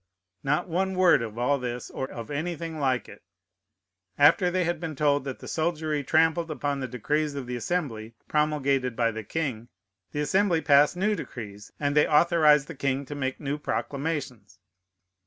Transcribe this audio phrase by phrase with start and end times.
[0.41, 3.21] Not one word of all this, or of anything like it.
[4.17, 8.15] After they had been told that the soldiery trampled upon the decrees of the Assembly
[8.27, 9.67] promulgated by the king,
[10.11, 14.57] the Assembly pass new decrees, and they authorize the king to make new proclamations.